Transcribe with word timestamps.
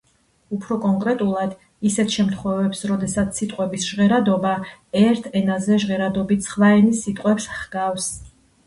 უფრო 0.55 0.77
კონკრეტულად, 0.85 1.51
ისეთ 1.89 2.15
შემთხვევებს, 2.15 2.81
როდესაც 2.93 3.43
სიტყვების 3.43 3.87
ჟღერადობა 3.91 4.55
ერთ 5.07 5.29
ენაზე 5.43 5.81
ჟღერადობით 5.87 6.51
სხვა 6.51 6.77
ენის 6.81 7.09
სიტყვებს 7.09 7.51
ჰგავს. 7.63 8.13